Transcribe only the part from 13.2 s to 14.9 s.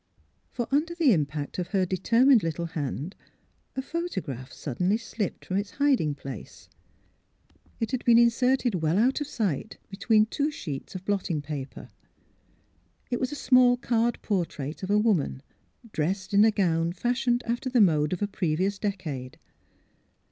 a small card portrait of